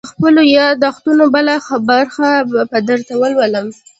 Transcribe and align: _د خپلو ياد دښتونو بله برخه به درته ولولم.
_د 0.03 0.03
خپلو 0.15 0.41
ياد 0.55 0.75
دښتونو 0.85 1.23
بله 1.35 1.53
برخه 1.89 2.29
به 2.71 2.79
درته 2.89 3.13
ولولم. 3.21 3.67